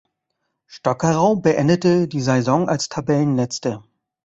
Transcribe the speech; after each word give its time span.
Stockerau 0.65 1.35
beendete 1.35 2.07
die 2.07 2.21
Saison 2.21 2.67
als 2.67 2.89
Tabellenletzter. 2.89 3.83